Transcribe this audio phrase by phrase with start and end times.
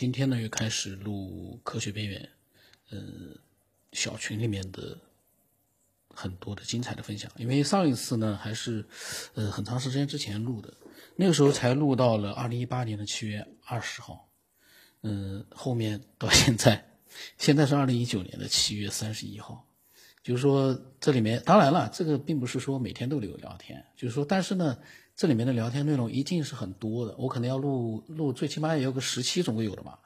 [0.00, 2.28] 今天呢又开始录科学边缘，
[2.90, 2.98] 呃，
[3.90, 4.96] 小群里面的
[6.14, 7.28] 很多的精彩的分享。
[7.34, 8.86] 因为上一次呢还是
[9.34, 10.72] 呃很长时间之前录的，
[11.16, 14.28] 那个时候才录到了二零一八年的七月二十号，
[15.02, 16.92] 嗯，后面到现在，
[17.36, 19.66] 现在是二零一九年的七月三十一号，
[20.22, 24.78] 就是说这里面当然了，这个并不是说每天都有聊天，就是说但是呢。
[25.18, 29.98] 这里面的聊天内容一定是很多的，我可能要录录，最起码也有个十期总归有的嘛，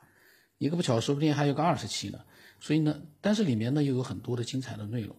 [0.57, 2.19] 一个不巧说不定还有个二十期呢。
[2.61, 5.15] 所以呢，但是里面呢又有很多的精彩的内容，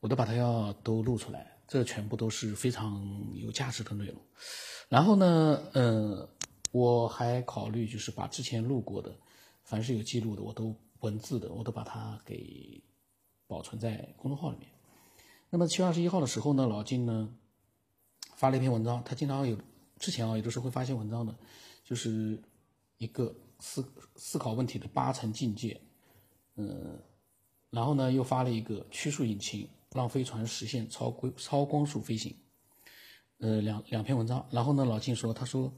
[0.00, 3.02] 我都把它要都录出来，这全部都是非常
[3.34, 4.20] 有价值的内容。
[4.90, 6.28] 然后呢，呃，
[6.70, 9.16] 我还考虑就是把之前录过的，
[9.62, 12.82] 凡是有记录的，我都文字的，我都把它给
[13.46, 14.68] 保存在公众号里面。
[15.48, 17.30] 那么七月二十一号的时候呢，老金呢。
[18.38, 19.58] 发了一篇文章，他经常有
[19.98, 21.34] 之前啊，有的时候会发一些文章的，
[21.82, 22.40] 就是
[22.96, 25.80] 一个思思考问题的八层境界，
[26.54, 27.02] 嗯，
[27.70, 32.32] 然后呢又发了一个曲速引擎让飞船实现超规超光速飞行，
[33.38, 35.72] 呃两两篇文章，然后呢老金说，他说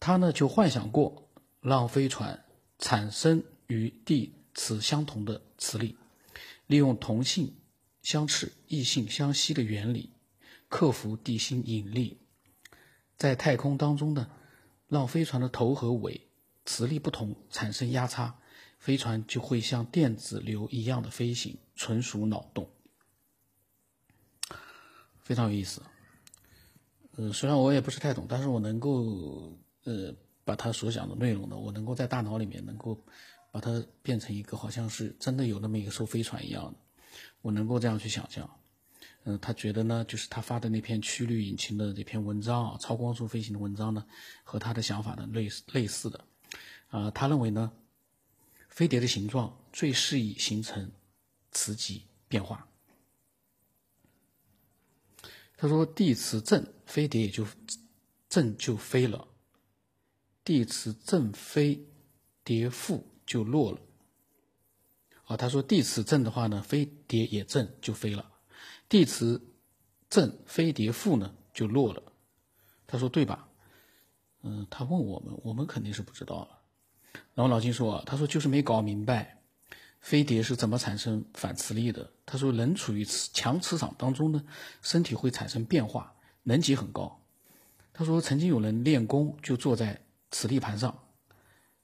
[0.00, 2.44] 他呢就幻想过让飞船
[2.80, 5.96] 产生与地磁相同的磁力，
[6.66, 7.54] 利用同性
[8.02, 10.10] 相斥、异性相吸的原理。
[10.72, 12.18] 克服地心引力，
[13.18, 14.30] 在太空当中呢，
[14.88, 16.28] 让飞船的头和尾
[16.64, 18.38] 磁力不同产生压差，
[18.78, 22.70] 飞船就会像电子流一样的飞行，纯属脑洞，
[25.20, 25.82] 非常有意思。
[27.16, 32.98] 呃，虽然我也不是太懂，但是我能够呃把他所讲的内容呢，我能够在大脑里面能够
[33.50, 36.78] 把它变成一个好像是真的有那么一艘飞船一样的，
[37.42, 38.48] 我能够这样去想象。
[39.24, 44.04] 嗯，他觉得呢，就是他发的那篇曲率引擎的这篇文章啊，超光速飞行的文章呢，
[44.42, 46.24] 和他的想法呢类似类似的，
[46.88, 47.70] 啊，他认为呢，
[48.68, 50.90] 飞碟的形状最适宜形成
[51.52, 52.66] 磁极变化。
[55.56, 57.46] 他说地磁正，飞碟也就
[58.28, 59.28] 正就飞了；
[60.42, 61.86] 地磁正飞
[62.42, 63.78] 碟负就落了。
[65.26, 68.31] 啊，他说地磁正的话呢，飞碟也正就飞了。
[68.92, 69.40] 地磁
[70.10, 72.02] 正飞碟负呢就落了，
[72.86, 73.48] 他说对吧？
[74.42, 76.58] 嗯，他问我们，我们肯定是不知道了。
[77.32, 79.38] 然后老金说啊，他说就是没搞明白
[80.02, 82.12] 飞碟是怎么产生反磁力的。
[82.26, 84.44] 他说人处于磁强磁场当中呢，
[84.82, 87.22] 身体会产生变化，能级很高。
[87.94, 91.02] 他说曾经有人练功就坐在磁力盘上，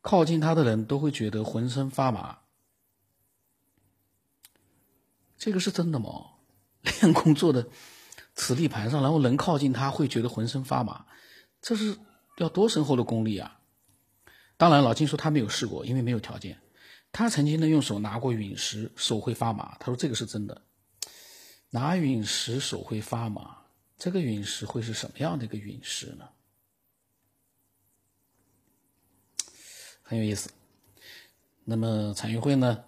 [0.03, 2.41] 靠近他的人都会觉得浑身发麻。
[5.39, 6.33] 这个是真的吗？
[6.89, 7.69] 练功坐的
[8.35, 11.07] 磁力盘上，然后人靠近他会觉得浑身发麻，
[11.61, 11.97] 这是
[12.39, 13.61] 要多深厚的功力啊！
[14.57, 16.61] 当然，老金说他没有试过，因为没有条件。
[17.11, 19.77] 他曾经呢用手拿过陨石，手会发麻。
[19.79, 20.63] 他说这个是真的，
[21.71, 23.57] 拿陨石手会发麻。
[23.97, 26.29] 这个陨石会是什么样的一个陨石呢？
[30.03, 30.51] 很有意思。
[31.65, 32.85] 那么产业会呢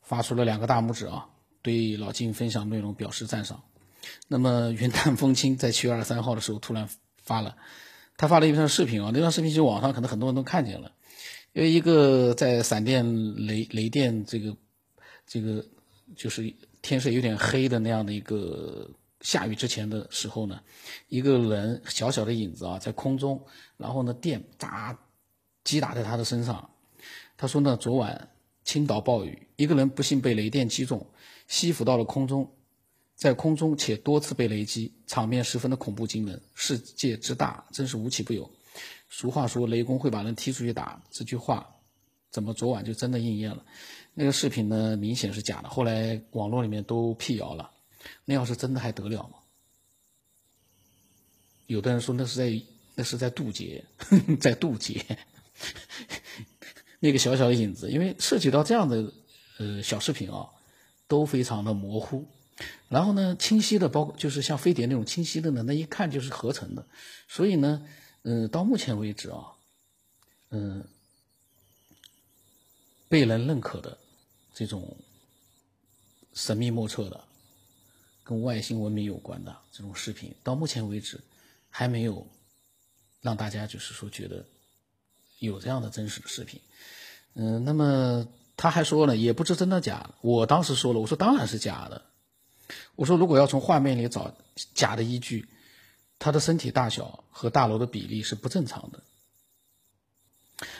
[0.00, 1.28] 发出了两个大拇指啊！
[1.64, 3.62] 对老金分享内容表示赞赏。
[4.28, 6.86] 那么云淡风轻在七月二十三号的时候突然
[7.22, 7.56] 发了，
[8.18, 10.92] 他发了一段视频啊，那段视频其实网上可能很多人都看见了，
[11.54, 14.54] 因为一个在闪电雷雷电这个
[15.26, 15.64] 这个
[16.14, 18.90] 就是天色有点黑的那样的一个
[19.22, 20.60] 下雨之前的时候呢，
[21.08, 23.42] 一个人小小的影子啊在空中，
[23.78, 24.98] 然后呢电砸
[25.64, 26.68] 击打在他的身上。
[27.38, 28.28] 他说呢，昨晚
[28.64, 31.06] 青岛暴雨，一个人不幸被雷电击中。
[31.46, 32.50] 吸附到了空中，
[33.14, 36.40] 在空中且多次被雷击，场面十分的恐怖惊人。
[36.54, 38.50] 世界之大，真是无奇不有。
[39.08, 41.68] 俗话说“雷公会把人踢出去打”，这句话
[42.30, 43.64] 怎么昨晚就真的应验了？
[44.14, 45.68] 那个视频呢，明显是假的。
[45.68, 47.70] 后来网络里面都辟谣了，
[48.24, 49.38] 那要是真的还得了吗？
[51.66, 52.62] 有的人说那是在
[52.96, 53.84] 那是在渡劫，
[54.40, 55.04] 在渡劫。
[56.98, 59.12] 那个小小的影子，因为涉及到这样的
[59.58, 60.48] 呃小视频啊。
[61.06, 62.26] 都非常的模糊，
[62.88, 66.86] 然后呢，清晰的包括就是像飞碟那种清晰的呢，那一看就是合成的，
[67.28, 67.86] 所以呢，
[68.22, 69.52] 嗯，到目前为止啊，
[70.50, 70.82] 嗯，
[73.08, 73.98] 被人认可的
[74.54, 74.96] 这种
[76.32, 77.22] 神秘莫测的
[78.22, 81.20] 跟外星文明有关的这种视频，到目前为止
[81.68, 82.26] 还没有
[83.20, 84.44] 让大家就是说觉得
[85.40, 86.58] 有这样的真实的视频，
[87.34, 88.26] 嗯，那么。
[88.56, 90.10] 他还说了，也不知真的假。
[90.20, 92.02] 我当时说了，我说当然是假的。
[92.96, 94.34] 我说如果要从画面里找
[94.74, 95.48] 假的依据，
[96.18, 99.02] 他的身体大小和大楼的比例是不正常的。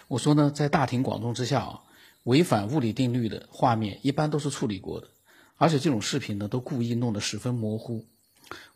[0.09, 1.83] 我说呢，在大庭广众之下啊，
[2.23, 5.09] 违反物理定律的画面一般都是处理过的，
[5.57, 8.07] 而且这种视频呢都故意弄得十分模糊。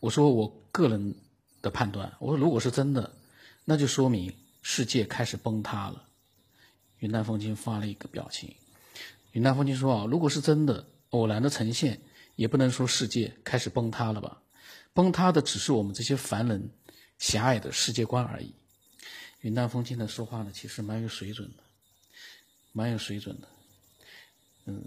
[0.01, 1.15] 我说我个人
[1.63, 3.13] 的判断，我说如果是真的，
[3.65, 6.03] 那就说明世界开始崩塌了。
[6.99, 8.55] 云淡风轻发了一个表情。
[9.39, 12.01] 云淡风轻说啊，如果是真的，偶然的呈现，
[12.35, 14.43] 也不能说世界开始崩塌了吧？
[14.93, 16.69] 崩塌的只是我们这些凡人
[17.21, 18.53] 狭隘的世界观而已。
[19.43, 21.63] 云淡风轻的说话呢，其实蛮有水准的，
[22.73, 23.49] 蛮有水准的。
[24.65, 24.83] 嗯，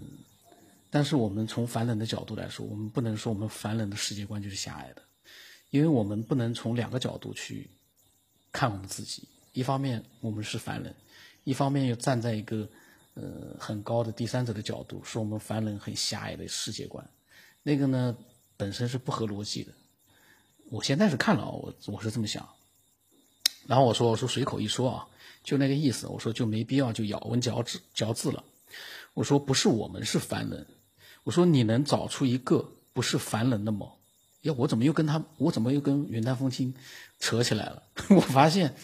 [0.90, 5.02] 但是我们从凡人的角度来说，我们不能说我们凡人的世界观就是狭隘的，
[5.70, 7.70] 因为我们不能从两个角度去
[8.52, 9.26] 看我们自己。
[9.54, 10.94] 一方面我们是凡人，
[11.44, 12.68] 一方面又站在一个
[13.14, 17.08] 呃很高的第三者的角度，说我们凡人很狭隘的世界观，
[17.62, 18.16] 那个呢
[18.56, 19.72] 本身是不合逻辑的。
[20.70, 22.48] 我现在是看了，我我是这么想。
[23.66, 25.06] 然后我说：“我说随口一说啊，
[25.44, 26.08] 就那个意思。
[26.08, 28.42] 我说就没必要就咬文嚼字嚼字了。
[29.14, 30.66] 我说不是我们是凡人。
[31.22, 33.92] 我说你能找出一个不是凡人的吗？
[34.40, 36.74] 呀，我怎么又跟他，我怎么又跟云淡风轻
[37.20, 37.84] 扯起来了？
[38.10, 38.74] 我发现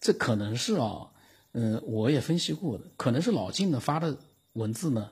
[0.00, 1.10] 这可能是啊，
[1.52, 4.16] 嗯，我也分析过的，可能是老晋呢发的
[4.54, 5.10] 文字呢，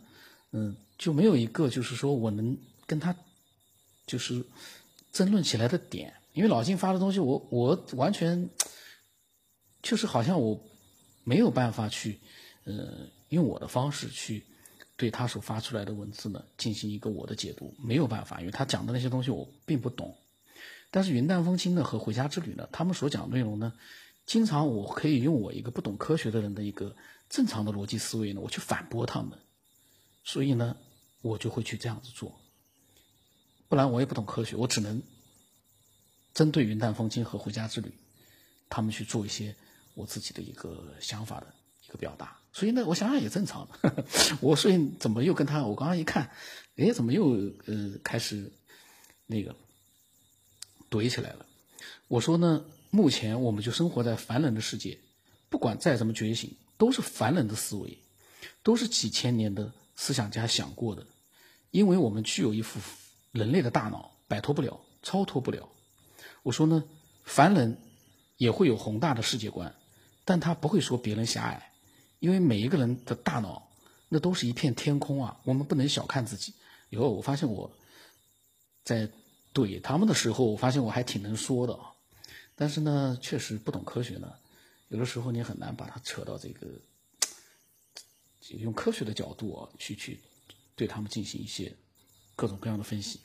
[0.53, 2.57] 嗯，就没有一个就是说我能
[2.87, 3.15] 跟他
[4.07, 4.45] 就是
[5.13, 8.49] 争论起来的点，因为老晋发的东西，我我完全。”
[9.81, 10.61] 就是好像我
[11.23, 12.19] 没有办法去，
[12.65, 14.45] 呃，用我的方式去
[14.97, 20.13] 对他所发出来的文字呢进行一个我的解读，没有办法，因为他讲的那些东西我并不懂。
[20.91, 23.73] 但是云淡风轻呢和回家之旅呢，他们所讲内容呢，
[24.29, 26.95] 经常我可以用我一个不懂科学的人的一个
[27.31, 29.39] 正常的逻辑思维呢，我去反驳他们。
[30.23, 30.77] 所以呢，
[31.23, 32.39] 我就会去这样子做，
[33.69, 35.03] 不然我也不懂科学，我只能
[36.35, 37.91] 针对云淡风轻和回家之旅，
[38.69, 39.57] 他们去做一些。
[39.95, 41.53] 我自己的一个想法的
[41.85, 43.69] 一个表达，所以呢，我想想也正常。
[44.41, 45.65] 我所以怎么又跟他？
[45.65, 46.31] 我刚刚一看，
[46.77, 47.33] 哎，怎么又
[47.67, 48.53] 呃开始
[49.27, 49.57] 那个
[50.89, 51.47] 怼起来了？
[52.07, 54.99] 我说呢，目前我们就生活在凡人的世界，
[55.49, 57.99] 不管再怎么觉醒，都是凡人的思维，
[58.63, 61.07] 都是几千年的思想家想过的。
[61.71, 62.81] 因为我们具有一副
[63.33, 65.69] 人类的大脑，摆脱不了，超脱不了。
[66.43, 66.83] 我说呢，
[67.25, 67.77] 凡人
[68.37, 69.75] 也会有宏大的世界观。
[70.25, 71.73] 但他不会说别人狭隘，
[72.19, 73.71] 因为每一个人的大脑
[74.11, 76.53] 那都是一片天空啊，我们不能小看自己。
[76.91, 77.71] 以后我发现我
[78.85, 79.09] 在
[79.55, 81.95] 怼他们的时候，我发现我还挺能说的啊。
[82.61, 84.35] 但是呢，确实不懂科学呢，
[84.89, 86.67] 有的时候你很难把它扯到这个
[88.59, 90.19] 用科学的角度啊去去
[90.75, 91.77] 对他们进行一些
[92.35, 93.21] 各种各样的分析。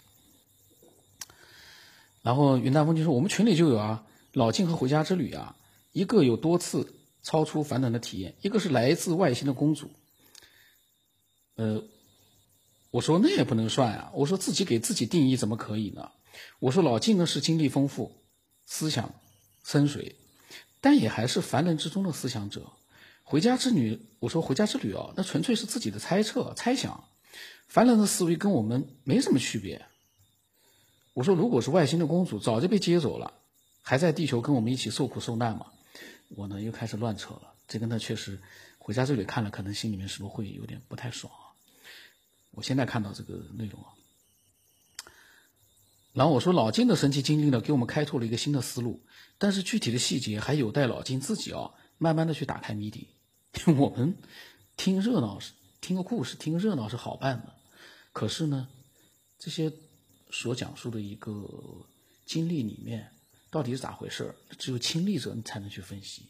[2.21, 5.57] 然后云淡风轻说：“我们群里就有啊，老静和回家之旅啊。”
[5.91, 6.93] 一个有多次
[7.23, 9.89] 超出凡人的体验，一个是来自外星的公主。
[11.55, 11.83] 呃，
[12.91, 16.11] 我说那也不能算啊，我说自己给自己定义怎么可以呢？
[16.59, 18.23] 我说老静呢是经历丰富、
[18.65, 19.13] 思想
[19.63, 20.15] 深邃，
[20.81, 22.71] 但也还是凡人之中的思想者。
[23.23, 27.05] 回家之旅，我说回家之旅啊，那纯粹是自己的猜测、猜想，
[27.67, 29.85] 凡人的思维跟我们没什么区别。
[31.13, 33.33] 我说如果是外星的公主，早就被接走了，
[33.81, 35.67] 还在地球跟我们一起受苦受难嘛。
[36.29, 38.41] 我呢又开始乱扯了，这个呢确实，
[38.77, 41.55] 回家之旅看了，可能心里面是不是会有点不太爽啊？
[42.51, 43.89] 我现在看到这个内容啊，
[46.13, 49.01] 然后我说老金的神奇经历呢，给我们开拓了一个新的思路，
[49.37, 53.09] 但是具体的细节还有待老金自己啊，慢慢的去打开谜底。
[53.77, 54.15] 我们
[54.77, 55.51] 听热闹是
[55.81, 57.53] 听个故事，听个热闹是好办的，
[58.11, 58.67] 可是呢，
[59.37, 59.73] 这些
[60.31, 61.49] 所讲述的一个
[62.25, 63.09] 经历里面。
[63.49, 66.27] 到底是咋回事只有亲历者你才能去分析，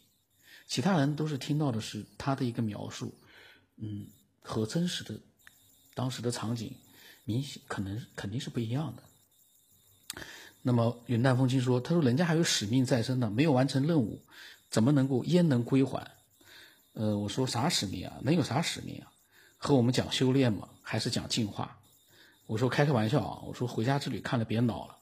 [0.66, 3.14] 其他人都是听到的是他的一个描述，
[3.78, 4.06] 嗯，
[4.42, 5.18] 和真实的
[5.94, 6.70] 当时的场景
[7.24, 9.02] 明显可能肯定是不一样的。
[10.66, 14.22] 那么云淡风轻说：“他说人家还有使命在身呢，没有完成任务，
[14.70, 16.10] 怎么能够焉能归还？”
[16.94, 18.16] 呃，我说啥使命啊？
[18.22, 19.12] 能有啥使命啊？
[19.58, 20.70] 和我们讲修炼吗？
[20.80, 21.76] 还是讲进化？
[22.46, 23.42] 我说开开玩笑啊！
[23.44, 24.96] 我说回家之旅看了别恼了。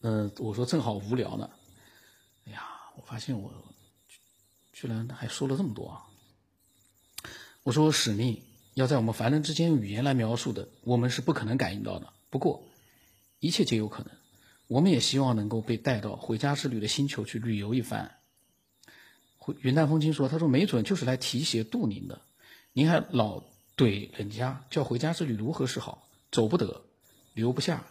[0.00, 1.48] 嗯，我说正好无聊呢，
[2.46, 2.66] 哎呀，
[2.96, 3.52] 我发现我
[4.72, 6.02] 居然还说了这么多啊！
[7.62, 8.42] 我说使命
[8.74, 12.12] 要在我们凡人之间用语言来描述的，我们是不可能感应到的。
[12.28, 12.62] 不过
[13.46, 14.10] 一切皆有可能，
[14.66, 18.16] 我们也希望能够被带到回家之旅的星球去旅游一番。
[19.60, 22.22] 云淡风轻说：“他说没准就是来提携渡您的，
[22.72, 23.44] 您还老
[23.76, 26.08] 怼人家，叫回家之旅如何是好？
[26.32, 26.82] 走不得，
[27.34, 27.86] 留不下。”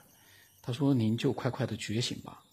[0.62, 2.44] 他说：“您就快快的觉醒吧。”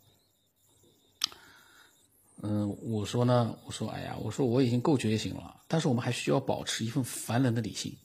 [2.45, 7.97] 嗯，我说呢，我说，哎呀，我说我已经够觉醒了，但是我们还需要保持一份凡人的理性。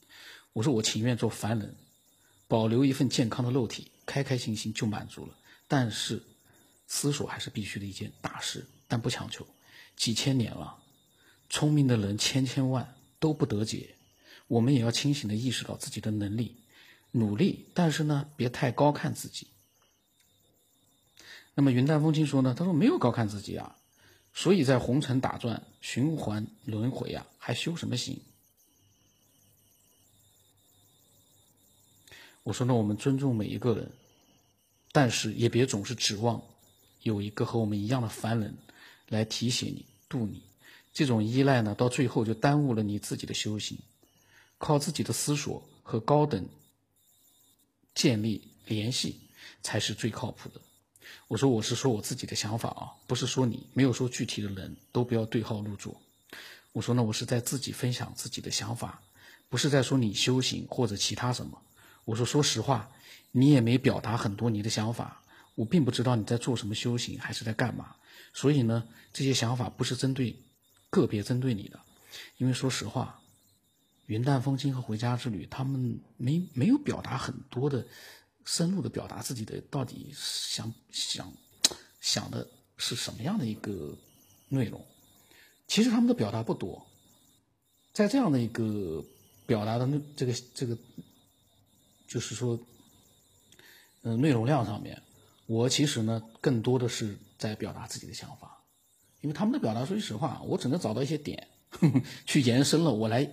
[0.53, 1.75] 我说我情愿做凡人，
[2.47, 5.33] 保留一份健康的肉体，开开心心就满足了。
[5.67, 6.23] 但是，
[6.87, 9.45] 思索还是必须的一件大事，但不强求。
[9.95, 10.77] 几千年了，
[11.49, 13.95] 聪明的人千千万都不得解，
[14.47, 16.55] 我们也要清醒的意识到自己的能力，
[17.11, 19.47] 努力，但是呢，别太高看自己。
[21.55, 23.75] 那么云淡风轻说呢，他说没有高看自己啊，
[24.33, 28.21] 所以在红尘打转，循环轮回啊，还修什么行？
[32.47, 33.91] 我说呢，我们尊重每一个人，
[34.93, 36.41] 但是也别总是指望
[37.01, 38.55] 有一个和我们一样的凡人
[39.09, 40.41] 来提携你、渡你。
[40.93, 43.77] 这种依赖呢，到最后就耽误了你自己的修行。
[44.59, 46.47] 靠自己的思索和高等
[47.93, 49.19] 建立联系，
[49.61, 50.61] 才是最靠谱的。
[51.27, 55.93] 我说我是说我自己的想法啊，不是说你，没有说具体的人都不要对号入座。
[56.71, 59.01] 我说呢，我是在自己分享自己的想法，
[59.49, 61.61] 不是在说你修行或者其他什么。
[62.07, 62.89] 我说说实话，
[63.31, 65.21] 你也没表达很多你的想法，
[65.55, 67.97] 我并不知道你在做什么修行，还是在干嘛。
[68.33, 70.33] 所以呢，这些想法不是针对
[70.89, 71.77] 个别针对你的，
[72.37, 73.19] 因为说实话，
[74.05, 77.85] 云淡风轻和回家之旅，他们没没有表达很多的
[78.45, 81.29] 深入的表达自己的到底想想
[81.99, 82.47] 想的
[82.77, 83.93] 是什么样的一个
[84.47, 84.81] 内容。
[85.67, 86.87] 其实他们的表达不多，
[87.91, 89.03] 在这样的一个
[89.45, 89.85] 表达的
[90.15, 90.77] 这个这个。
[92.07, 92.57] 就是说，
[94.03, 95.01] 嗯，内容量上面，
[95.45, 98.63] 我其实呢更多的是在表达自己的想法，
[99.21, 101.47] 因为他们的表达，说句实话，我只能找到一些点
[102.25, 103.29] 去延伸了，我来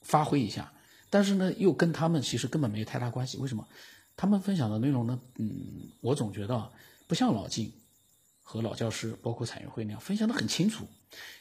[0.00, 0.72] 发挥一下。
[1.08, 3.36] 但是呢，又跟他们其实根本没有太大关系。
[3.38, 3.68] 为什么？
[4.16, 5.20] 他们分享的内容呢？
[5.36, 6.72] 嗯，我总觉得
[7.06, 7.72] 不像老晋
[8.42, 10.86] 和老教师，包括彩云会那样分享的很清楚。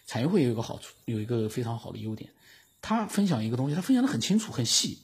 [0.05, 2.29] 彩云会有一个好处，有一个非常好的优点，
[2.81, 4.99] 他分享一个东西，他分享的很清楚、很细。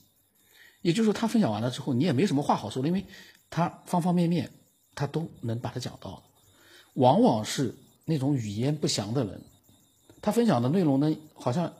[0.81, 3.05] 也就是说，他分享完了之后，你也没什么话好说，因为
[3.49, 4.51] 他方方面面
[4.95, 6.23] 他都能把它讲到。
[6.95, 7.73] 往往是
[8.05, 9.41] 那种语言不详的人，
[10.21, 11.73] 他分享的内容呢，好像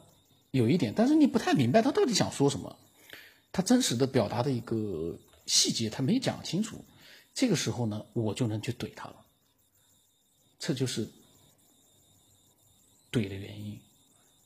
[0.51, 2.77] 有一点，但是你不太明白他到底想说什么，
[3.51, 6.85] 他真实的表达的一个细节他没讲清楚。
[7.33, 9.15] 这个时候呢，我就能去怼他了。
[10.59, 11.05] 这就是
[13.11, 13.79] 怼的原因，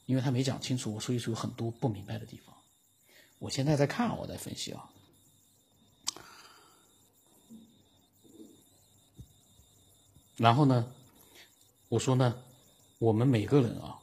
[0.06, 2.55] 因为他没讲清楚，我所以说有很多不明白的地方。
[3.46, 4.90] 我现在在看，我在分析啊。
[10.36, 10.92] 然后呢，
[11.88, 12.42] 我说呢，
[12.98, 14.00] 我们每个人啊，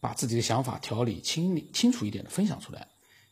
[0.00, 2.86] 把自己的想法条理清清楚一点的分享出来，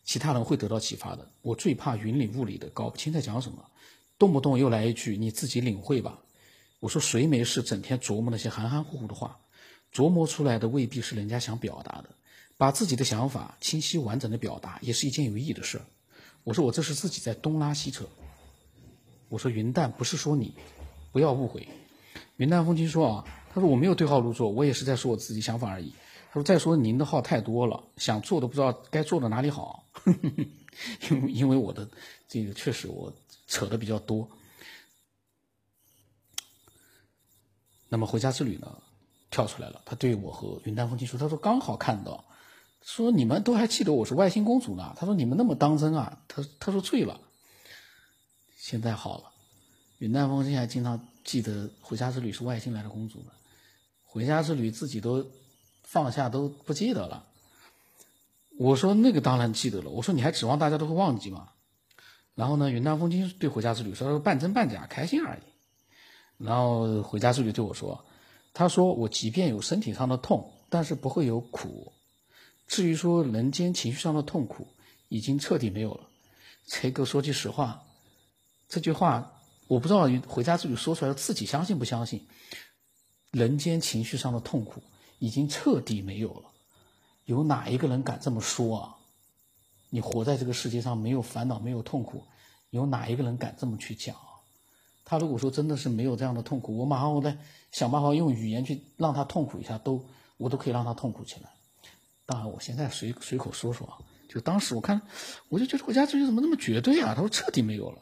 [0.04, 1.30] 其他人会得到启发的。
[1.42, 3.70] 我最怕云里雾里的，搞不清在讲什么，
[4.18, 6.18] 动不动又来一句你自己领会吧。
[6.80, 9.38] 我说谁没事整天琢磨那些含含糊糊的话，
[9.92, 12.08] 琢磨出来的未必是人家想表达的。
[12.62, 15.84] 把自己的想法清晰完整的表达，也是一件有意义的事儿。
[16.44, 18.06] 我说我这是自己在东拉西扯。
[19.28, 20.54] 我说云淡不是说你，
[21.10, 21.66] 不要误会。
[22.36, 25.92] 云淡风轻说啊，他说我没有对号入座，我也是在说我自己想法而已。
[26.28, 29.84] 他说再说您的号太多了，想做都不知道该做到哪里好。
[31.10, 31.90] 因为因为我的
[32.28, 33.12] 这个确实我
[33.48, 34.28] 扯的比较多。
[37.88, 38.72] 那么回家之旅呢，
[39.32, 42.24] 跳出来了，他对我和云淡风轻说，他说刚好看到。
[42.82, 44.92] 说你们都还记得我是外星公主呢？
[44.96, 46.20] 他说你们那么当真啊？
[46.28, 47.20] 他他说醉了。
[48.56, 49.24] 现在好了，
[49.98, 53.26] 云淡风轻还经常记得回家之旅是外星来的公主呢。
[54.04, 55.26] 回家之旅自己都
[55.82, 57.24] 放下都不记得了。
[58.58, 59.90] 我说那个当然记得了。
[59.90, 61.48] 我说你还指望大家都会忘记吗？
[62.34, 66.44] 然后呢，云淡风轻对回家之旅说半真半假，开心而已。
[66.44, 68.04] 然后回家之旅对我说，
[68.52, 71.92] 他说我即便有身体上的痛，但是不会有苦。
[72.72, 74.66] 至于说人间情绪上的痛苦，
[75.10, 76.08] 已经彻底没有了。
[76.64, 77.84] 这个说句实话，
[78.66, 82.26] 这句话我不知道回家自己说出来自己相信不相信。
[83.30, 84.82] 人间情绪上的痛苦
[85.18, 86.48] 已经彻底没有了，
[87.26, 88.96] 有哪一个人敢这么说啊？
[89.90, 92.24] 你活在这个世界上没有烦恼没有痛苦，
[92.70, 94.16] 有哪一个人敢这么去讲？
[95.04, 97.36] 他如果说真的是没有这样的痛苦，我马上我再
[97.70, 100.06] 想办法用语言去让他痛苦一下，都
[100.38, 101.50] 我都可以让他痛苦起来。
[102.32, 105.02] 当然，我现在随随口说说啊，就当时我看，
[105.50, 107.12] 我就觉得国家之旅怎么那么绝对啊？
[107.14, 107.98] 他说彻底没有了。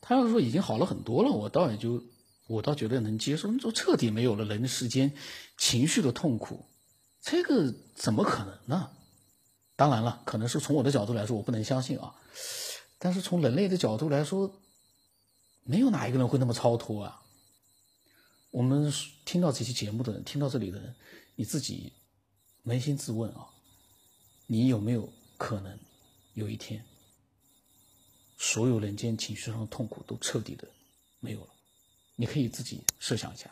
[0.00, 2.02] 他要是说已经好了很多了，我倒也就
[2.46, 3.52] 我倒觉得能接受。
[3.52, 5.12] 你说彻底没有了人世间
[5.58, 6.64] 情绪的痛苦，
[7.20, 8.88] 这个怎么可能呢？
[9.76, 12.14] 当然了，可能是从我的角度来说，我不能相信啊。
[12.98, 14.58] 但是从人类的角度来说，
[15.64, 17.21] 没有哪一个人会那么超脱啊。
[18.52, 18.92] 我们
[19.24, 20.94] 听到这期节目的人，听到这里的人，
[21.36, 21.90] 你自己
[22.66, 23.48] 扪心自问啊，
[24.46, 25.78] 你有没有可能
[26.34, 26.84] 有一天，
[28.36, 30.68] 所有人间情绪上的痛苦都彻底的
[31.18, 31.48] 没有了？
[32.14, 33.50] 你可以自己设想一下。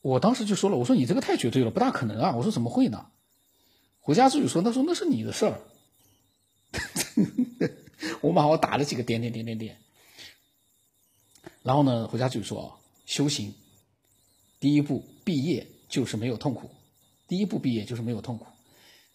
[0.00, 2.34] 我当时就说了，我说你这个太绝对了，不大可能啊！
[2.34, 3.06] 我说怎么会呢？
[4.00, 5.60] 回家之语说，他说那是你的事儿。
[8.22, 9.80] 我马上打了几个点点点点点。
[11.62, 12.74] 然后呢，回家就说啊，
[13.06, 13.54] 修行
[14.60, 16.70] 第一步毕业就是没有痛苦，
[17.26, 18.46] 第一步毕业就是没有痛苦。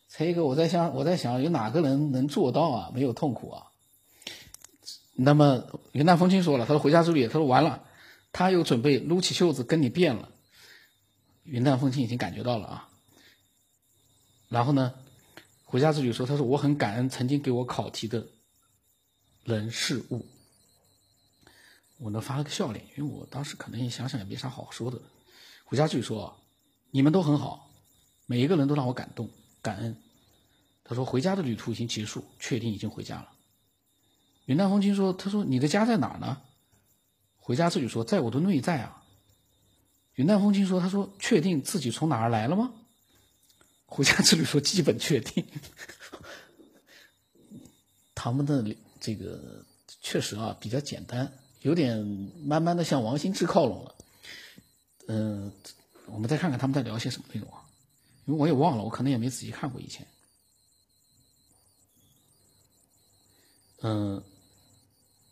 [0.08, 2.92] 才一哥，我在想，我在想，有哪个人能做到啊？
[2.94, 3.68] 没有痛苦啊？
[5.16, 7.84] 那么云淡风轻说了，他说回家之旅，他说完了，
[8.32, 10.30] 他又准备撸起袖子跟你变了。
[11.44, 12.90] 云淡风轻已经感觉到了啊，
[14.50, 14.94] 然后呢，
[15.66, 18.28] 回家之旅说：“他说我很感恩曾经给我考题的
[19.44, 20.26] 人事物。”
[21.98, 25.02] 我呢发了个笑脸，因为我当时可能也想想也没啥好说的。
[25.74, 26.38] 回家之旅说
[26.94, 27.68] ：“你们都很好，
[28.28, 29.28] 每一个人都让我感动
[29.60, 29.98] 感恩。”
[30.86, 33.30] 他说：“回家的旅途已经结束，确定已经回家了。”
[34.46, 36.40] 云淡风轻说：“他说你的家在哪儿呢？”
[37.42, 39.04] 回家之旅说：“在我的内在啊。”
[40.14, 42.72] 云淡风轻说：“他说确定自己从哪儿来了吗？”
[43.88, 45.44] 回家之旅说：“基本确定。”
[48.14, 48.64] 他们的
[49.00, 49.66] 这个
[50.02, 51.98] 确实啊比较简单，有点
[52.44, 53.96] 慢慢的向王心之靠拢了。
[55.08, 55.52] 嗯，
[56.06, 57.66] 我们再看看他们在聊些什么内容啊？
[58.26, 60.08] 因为我也忘了，我可能也没仔细看过以前。
[63.82, 64.24] 嗯，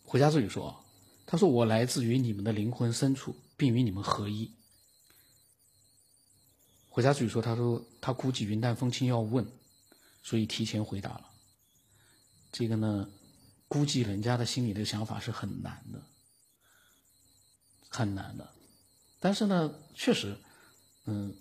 [0.03, 0.83] 回家自己说
[1.25, 4.51] ：“他说我来自于你们的灵魂深处，并与你们合一。”
[6.89, 9.49] 回家自己说：“他说他估计云淡风轻要问，
[10.21, 11.31] 所以提前回答了。
[12.51, 13.09] 这个呢，
[13.69, 16.03] 估计人家的心里的想法是很难的，
[17.87, 18.53] 很难的。
[19.21, 20.35] 但是呢，确实，
[21.05, 21.33] 嗯，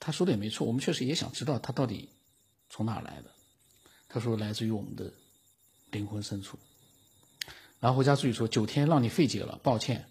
[0.00, 2.08] 他说的也没错，我们确实也想知道他到底
[2.70, 3.30] 从哪来的。
[4.08, 5.12] 他说来自于我们的
[5.90, 6.58] 灵魂深处。
[7.78, 10.08] 然后回家之语说：九天让你费解了，抱歉，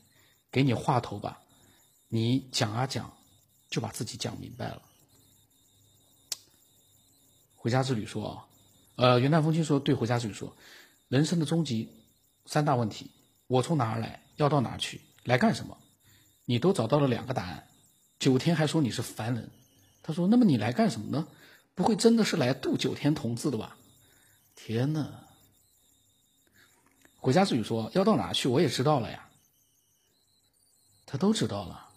[0.52, 1.42] 给你话头吧，
[2.08, 3.12] 你讲啊讲。”
[3.70, 4.82] 就把自己讲明白了。
[7.58, 8.48] 回家之旅说啊，
[8.96, 10.56] 呃，云淡风轻说对回家之旅说，
[11.10, 11.90] 人生的终极
[12.46, 13.12] 三大问题：
[13.48, 15.78] 我从哪儿来，要到哪儿去，来干什么？
[16.50, 17.68] 你都找到了两个答案。
[18.18, 19.52] 九天还说你是凡人，
[20.02, 21.28] 他说那么你来干什么呢？
[21.76, 23.78] 不会真的是来渡九天同志的吧？
[24.56, 25.26] 天呐！
[27.18, 29.30] 回家之旅说要到哪去，我也知道了呀。
[31.06, 31.90] 他都知道了。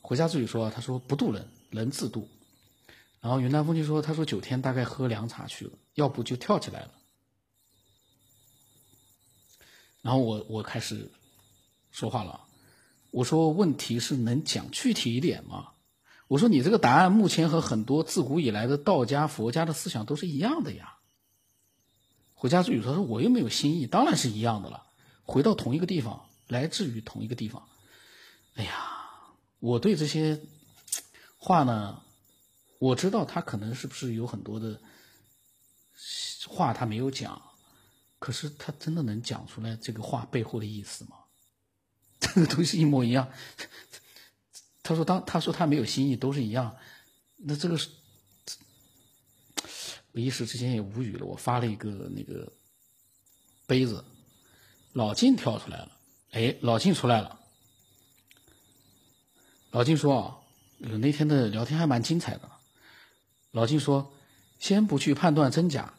[0.00, 2.28] 回家之语说：“他说不渡人，人自渡。”
[3.20, 6.90] 然后云南风轻说：“他说九天大概喝凉茶去了，要不就跳起来了。”
[10.02, 11.08] 然后我我开始
[11.92, 12.44] 说话了，
[13.12, 15.68] 我说：“问题是能讲具体一点吗？”
[16.26, 20.96] 我说：“你这个答案目前和很多自古以来的道家、佛家的思想都是一样的呀。”
[22.34, 24.82] 回家之语说：“说我又没有新意，当然是一样的了。
[25.22, 27.68] 回到同一个地方，来自于同一个地方。”
[28.56, 28.98] 哎呀！
[29.60, 30.40] 我对这些
[31.36, 32.02] 话呢，
[32.80, 34.80] 我知道他可能是不是有很多的
[36.48, 37.40] 话他没有讲，
[38.18, 41.18] 可是他真的能讲出来这个话背后的意思吗？
[42.34, 43.30] 这个东西一模一样。
[44.82, 46.76] 他说当他说他没有新意，都是一样。
[47.36, 47.78] 那这个，
[50.12, 51.26] 我一时之间也无语了。
[51.26, 52.52] 我发了一个那个
[53.66, 54.04] 杯子，
[54.92, 55.92] 老晋跳出来了。
[56.30, 57.38] 哎，老晋出来了。
[59.70, 60.36] 老晋说：“啊，
[60.98, 62.50] 那天的聊天还蛮精彩的。”
[63.52, 64.12] 老晋说
[64.58, 65.94] ：“先不去判断真假，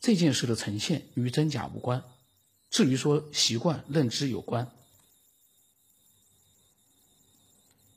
[0.00, 2.02] 这件事的呈现与真假无关。
[2.70, 4.70] 至于说习惯认知有关，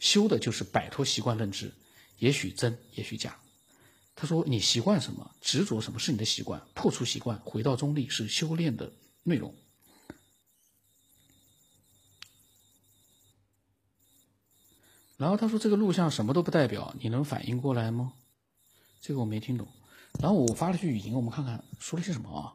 [0.04, 1.74] 修的就是摆脱习惯认知，
[2.18, 3.40] 也许真，也许假。”
[4.14, 8.92] 他说：“你习惯什么，执着什么是你的习惯，破除习惯，回到中立是修炼的
[9.24, 9.56] 内容。”
[15.16, 18.12] 然后他说：“这个录像什么都不代表，你能反应过来吗？”
[19.00, 19.66] 这个我没听懂。
[20.20, 22.54] 然后我发了句语音，我们看看说了些什么啊？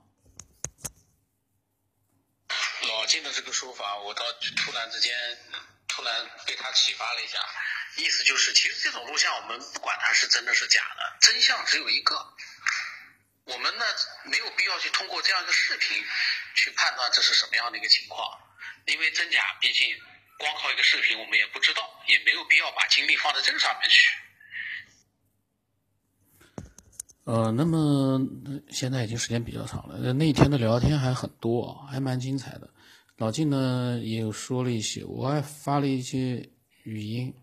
[2.87, 5.11] 老金的这个说法，我倒突然之间
[5.99, 6.15] 突然
[6.47, 7.39] 被他启发了一下，
[7.97, 12.15] 意思就是，其实这种录像我们不管它是真的是假的，真相只有一个。
[13.47, 13.85] 我们呢
[14.23, 16.05] 没有必要去通过这样一个视频
[16.55, 18.39] 去判断这是什么样的一个情况，
[18.87, 19.97] 因为真假毕竟。
[20.41, 24.09] 光靠一个视频，我们也不知道，也没有必要把精力放在这个上面去。
[27.25, 28.21] 呃，那么
[28.71, 32.73] 现在已经时间比较长了，那天的聊天还很多，还蛮精彩的。
[33.19, 36.49] 老晋呢也有说了一些，我还发了一些
[36.85, 37.35] 语音，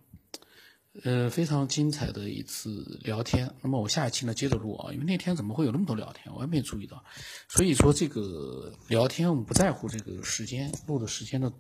[1.04, 3.54] 呃，非常精彩的一次聊天。
[3.62, 7.04] 那么我下一期呢接着录啊，因为那天怎么会有那么多聊天，我也没注意到。
[7.50, 11.52] 所以说这个聊天我们不在乎这个时间录的时间的，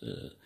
[0.00, 0.36] 呃，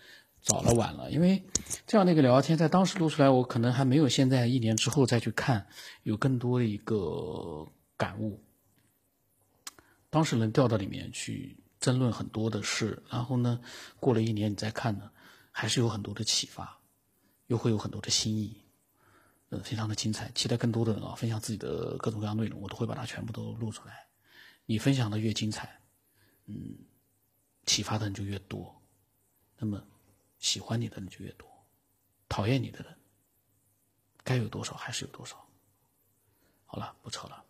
[0.43, 1.43] 早了晚了，因为
[1.87, 5.67] 这样的一个聊天在当时录出来，我可能还没有现在一年之后再去看
[6.03, 8.43] 有更多的一个感悟。
[10.11, 13.61] 当时能掉到里面去争论很多的事，然后呢，
[14.01, 15.09] 过了一年你再看呢，
[15.53, 16.77] 还是有很多的启发，
[17.47, 18.61] 又会有很多的新意，
[19.51, 20.29] 呃，非常的精彩。
[20.33, 24.05] 期待更多的人啊分享自己的各种各样内容，我都会把它全部都录出来。
[24.65, 25.81] 你分享的越精彩，
[26.47, 26.77] 嗯，
[27.67, 28.83] 启发的人就越多，
[29.57, 29.81] 那么
[30.41, 31.49] 喜欢你的人就越多，
[32.29, 32.99] 讨厌你的人，
[34.25, 35.37] 该有多少还是有多少。
[36.65, 37.45] 好了，不扯了。